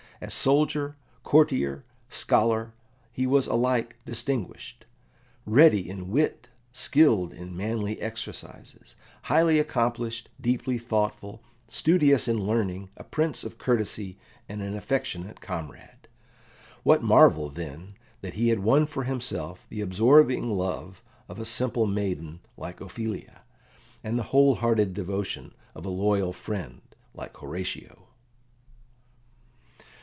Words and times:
As 0.23 0.35
soldier, 0.35 0.97
courtier, 1.23 1.83
scholar, 2.07 2.75
he 3.11 3.25
was 3.25 3.47
alike 3.47 3.95
distinguished 4.05 4.85
ready 5.47 5.89
in 5.89 6.11
wit, 6.11 6.47
skilled 6.71 7.33
in 7.33 7.57
manly 7.57 7.99
exercises, 7.99 8.95
highly 9.23 9.57
accomplished, 9.57 10.29
deeply 10.39 10.77
thoughtful, 10.77 11.41
studious 11.67 12.27
in 12.27 12.37
learning, 12.37 12.91
a 12.95 13.03
prince 13.03 13.43
of 13.43 13.57
courtesy, 13.57 14.19
and 14.47 14.61
an 14.61 14.75
affectionate 14.77 15.41
comrade. 15.41 16.07
What 16.83 17.01
marvel, 17.01 17.49
then, 17.49 17.95
that 18.21 18.35
he 18.35 18.49
had 18.49 18.59
won 18.59 18.85
for 18.85 19.05
himself 19.05 19.65
the 19.69 19.81
absorbing 19.81 20.51
love 20.51 21.01
of 21.27 21.39
a 21.39 21.45
simple 21.45 21.87
maiden 21.87 22.41
like 22.57 22.79
Ophelia, 22.79 23.41
and 24.03 24.19
the 24.19 24.29
whole 24.29 24.53
hearted 24.53 24.93
devotion 24.93 25.55
of 25.73 25.83
a 25.83 25.89
loyal 25.89 26.31
friend 26.31 26.83
like 27.15 27.35
Horatio? 27.37 28.05